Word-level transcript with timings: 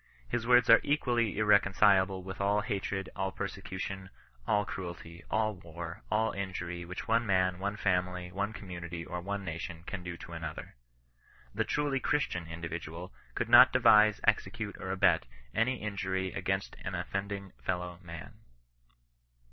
His 0.27 0.47
words 0.47 0.67
are 0.67 0.79
equally 0.81 1.35
irre 1.35 1.61
concilable 1.61 2.23
with 2.23 2.41
all 2.41 2.61
hatred, 2.61 3.11
all 3.15 3.31
persecution, 3.31 4.09
all 4.47 4.65
cruelty, 4.65 5.23
all 5.29 5.53
war, 5.53 6.01
all 6.09 6.31
injury 6.31 6.83
which 6.83 7.07
one 7.07 7.23
man, 7.23 7.59
one 7.59 7.75
family, 7.77 8.31
one 8.31 8.51
com 8.51 8.69
munity, 8.69 9.07
or 9.07 9.21
one 9.21 9.45
nation, 9.45 9.83
can 9.83 10.01
do 10.01 10.17
to 10.17 10.33
another. 10.33 10.73
T)ie 11.55 11.65
truly 11.67 11.99
Christian 11.99 12.47
individual 12.47 13.13
could 13.35 13.47
not 13.47 13.71
devise, 13.71 14.19
execute, 14.23 14.75
or 14.79 14.89
abet 14.89 15.27
any 15.53 15.75
injury 15.83 16.33
against 16.33 16.75
an 16.83 16.95
offending 16.95 17.51
fellow 17.63 17.99
man. 18.01 18.39